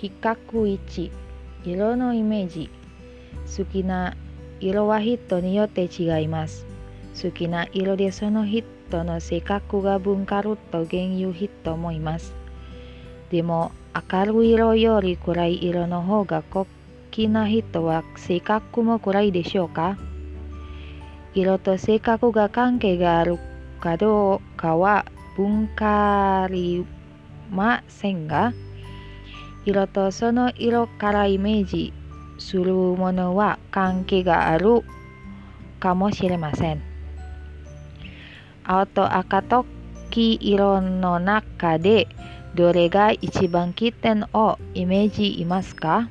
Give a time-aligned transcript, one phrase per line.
[0.00, 1.10] 比較1
[1.64, 2.70] 色のイメージ。
[3.56, 4.14] 好きな
[4.60, 6.66] 色は人によって違います。
[7.20, 12.34] 好きな色でその人の性格が分かると言う人もいます。
[13.30, 13.72] でも
[14.12, 16.66] 明るい色より暗い色の方が好
[17.10, 19.96] きな人は性格も暗いでしょうか？
[21.34, 23.38] 色と性格が関係がある
[23.80, 25.06] かどうかは
[25.36, 26.84] 分かり
[27.50, 28.52] ませんが
[29.66, 31.92] 色とその色からイメージ
[32.38, 34.84] するものは関係がある
[35.80, 36.82] かもしれません。
[38.64, 39.66] 青と赤と
[40.10, 42.06] 黄色の中で
[42.54, 46.08] どれが一番起点をイメージいますか？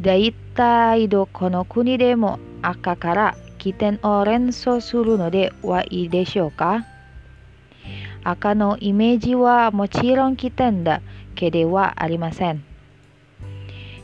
[0.00, 6.84] 大体どこの国でも赤から起点を連想するのではいいでしょうか？
[8.24, 11.00] 赤のイメージはもちろん起点だ。
[11.36, 12.64] けではありません。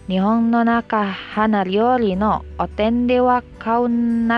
[0.06, 4.28] 日本の中花料理のお店ではカウン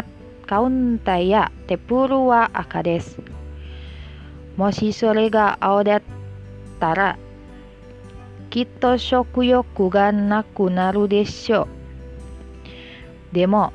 [0.46, 3.20] カウンターやテーブルは赤です。
[4.56, 6.02] もしそれが青だっ
[6.78, 7.18] たら
[8.50, 11.62] きっと食欲がなくなるでしょ
[13.32, 13.34] う。
[13.34, 13.72] でも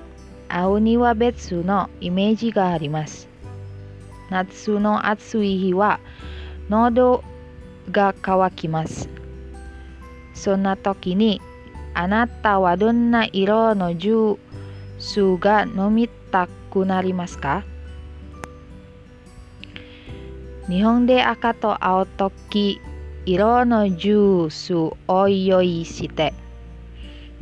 [0.48, 3.28] 青には別のイメージがあります。
[4.30, 6.00] 夏の暑い日は
[6.70, 7.24] 喉を
[7.92, 9.10] が渇きます。
[10.34, 11.42] そんな時に
[11.94, 14.38] あなたはどんな色のジュー
[15.00, 17.64] スが飲みたくなりますか？
[20.68, 22.80] 日本で赤と青と黄
[23.26, 24.96] 色のジュースを
[25.28, 26.34] 用意して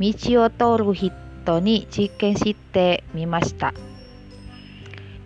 [0.00, 0.12] 道
[0.44, 3.74] を通る人に実験してみました。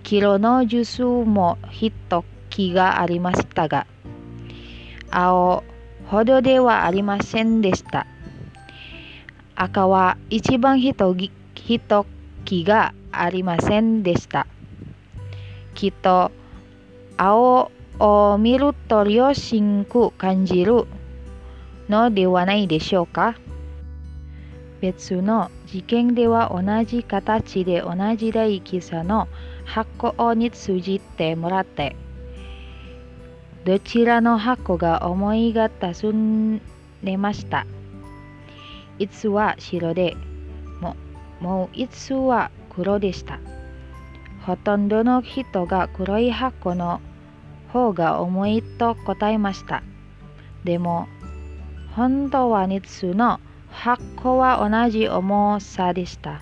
[0.02, 1.92] キロのジュースも一
[2.50, 3.86] 木がありましたが、
[5.14, 5.62] 青
[6.06, 8.06] ほどではありませんでした。
[9.54, 10.94] 赤は一番一
[12.44, 14.46] 木がありませんでした。
[15.74, 16.32] きっと
[17.18, 20.86] 青を見ると良心く感じる
[21.90, 23.36] のではないでしょうか。
[24.80, 29.28] 別の事件では同じ形で同じ大きさの
[29.64, 31.96] 箱に通じてもらって
[33.64, 36.60] どちらの箱が思いが尋
[37.02, 37.64] ねました。
[38.98, 40.16] いつは白で
[40.80, 40.96] も
[41.40, 43.38] もういつは黒でした。
[44.46, 47.00] ほとんどの人が黒い箱の
[47.72, 49.82] 方が重いと答えました。
[50.64, 51.06] でも
[51.94, 53.38] 本当は2つの
[53.70, 56.40] 箱は同じ重さでした。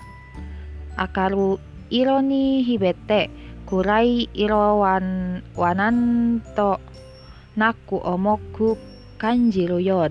[1.15, 1.59] 明る
[1.89, 3.29] い色に秘めて
[3.67, 4.99] 暗い色は
[5.55, 6.79] はなんと
[7.61, 8.73] naku omoku
[9.21, 10.01] kanjiru yo.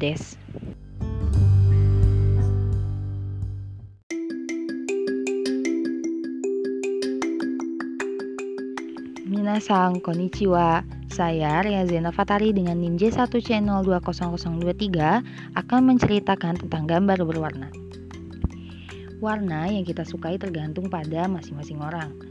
[9.27, 10.87] Minasang konnichiwa.
[11.11, 17.67] Saya Ria Zena Fatari dengan NIM J1 Channel 20023 akan menceritakan tentang gambar berwarna.
[19.19, 22.30] Warna yang kita sukai tergantung pada masing-masing orang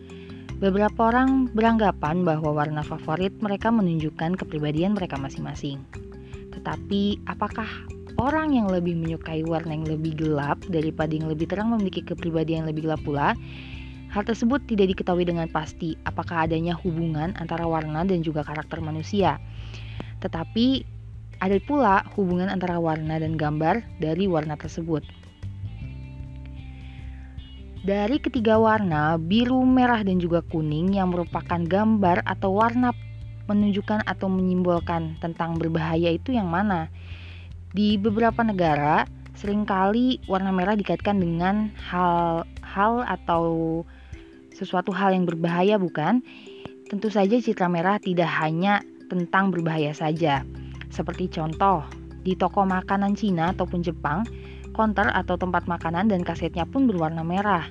[0.59, 5.79] Beberapa orang beranggapan bahwa warna favorit mereka menunjukkan kepribadian mereka masing-masing.
[6.51, 7.63] Tetapi, apakah
[8.19, 12.75] orang yang lebih menyukai warna yang lebih gelap daripada yang lebih terang memiliki kepribadian yang
[12.75, 13.39] lebih gelap pula?
[14.11, 19.39] Hal tersebut tidak diketahui dengan pasti apakah adanya hubungan antara warna dan juga karakter manusia.
[20.19, 20.83] Tetapi
[21.39, 25.07] ada pula hubungan antara warna dan gambar dari warna tersebut.
[27.89, 32.93] Dari ketiga warna, biru, merah, dan juga kuning yang merupakan gambar atau warna
[33.49, 36.93] menunjukkan atau menyimbolkan tentang berbahaya itu yang mana?
[37.73, 43.81] Di beberapa negara, sering kali warna merah dikaitkan dengan hal-hal atau
[44.53, 46.21] sesuatu hal yang berbahaya bukan?
[46.93, 50.45] Tentu saja citra merah tidak hanya tentang berbahaya saja.
[50.93, 51.81] Seperti contoh,
[52.21, 54.29] di toko makanan Cina ataupun Jepang,
[54.79, 57.67] konter atau tempat makanan dan kasetnya pun berwarna merah.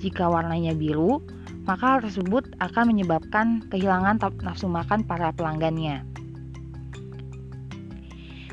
[0.00, 1.20] Jika warnanya biru,
[1.68, 6.00] maka hal tersebut akan menyebabkan kehilangan nafsu makan para pelanggannya.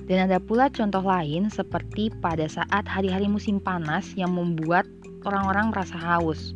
[0.03, 4.83] Dan ada pula contoh lain seperti pada saat hari-hari musim panas yang membuat
[5.23, 6.51] orang-orang merasa haus.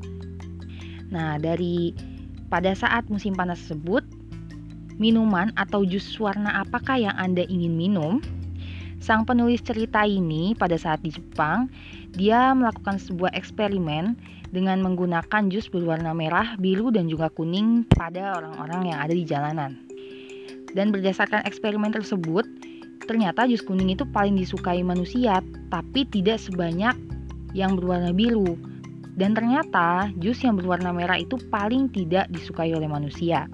[1.08, 1.96] Nah, dari
[2.52, 4.04] pada saat musim panas tersebut,
[5.00, 8.20] minuman atau jus warna apakah yang Anda ingin minum?
[8.98, 11.70] Sang penulis cerita ini pada saat di Jepang,
[12.18, 14.18] dia melakukan sebuah eksperimen
[14.50, 19.78] dengan menggunakan jus berwarna merah, biru, dan juga kuning pada orang-orang yang ada di jalanan.
[20.74, 22.44] Dan berdasarkan eksperimen tersebut,
[23.06, 26.98] ternyata jus kuning itu paling disukai manusia, tapi tidak sebanyak
[27.54, 28.58] yang berwarna biru.
[29.18, 33.50] Dan ternyata jus yang berwarna merah itu paling tidak disukai oleh manusia.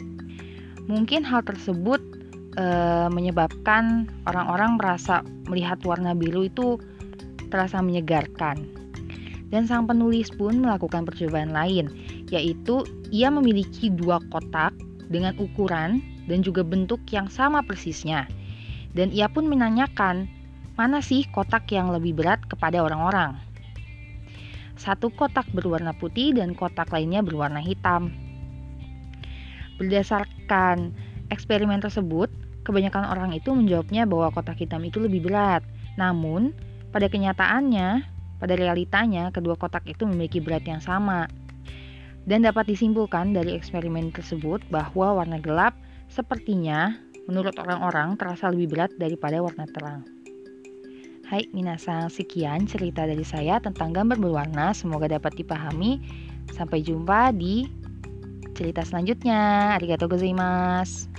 [0.92, 2.04] Mungkin hal tersebut
[2.58, 2.66] e,
[3.10, 6.82] menyebabkan orang-orang merasa melihat warna biru itu
[7.54, 8.66] terasa menyegarkan.
[9.54, 11.94] Dan sang penulis pun melakukan percobaan lain,
[12.34, 12.82] yaitu
[13.14, 14.74] ia memiliki dua kotak
[15.14, 18.26] dengan ukuran dan juga bentuk yang sama persisnya.
[18.98, 20.26] Dan ia pun menanyakan,
[20.74, 23.38] mana sih kotak yang lebih berat kepada orang-orang?
[24.74, 28.10] Satu kotak berwarna putih dan kotak lainnya berwarna hitam.
[29.78, 30.94] Berdasarkan
[31.30, 35.62] eksperimen tersebut, kebanyakan orang itu menjawabnya bahwa kotak hitam itu lebih berat.
[36.00, 36.56] Namun,
[36.89, 38.04] pada kenyataannya,
[38.39, 41.27] pada realitanya, kedua kotak itu memiliki berat yang sama.
[42.24, 45.75] Dan dapat disimpulkan dari eksperimen tersebut bahwa warna gelap
[46.07, 46.95] sepertinya
[47.27, 50.07] menurut orang-orang terasa lebih berat daripada warna terang.
[51.27, 54.75] Hai minasang, sekian cerita dari saya tentang gambar berwarna.
[54.75, 56.04] Semoga dapat dipahami.
[56.51, 57.65] Sampai jumpa di
[58.54, 59.74] cerita selanjutnya.
[59.80, 61.10] Arigatou gozaimasu.